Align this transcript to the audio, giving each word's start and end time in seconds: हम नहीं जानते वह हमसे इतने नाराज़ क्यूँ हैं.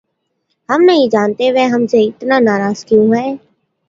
हम 0.69 0.81
नहीं 0.81 1.09
जानते 1.09 1.51
वह 1.51 1.73
हमसे 1.73 2.01
इतने 2.03 2.39
नाराज़ 2.39 2.85
क्यूँ 2.85 3.15
हैं. 3.15 3.39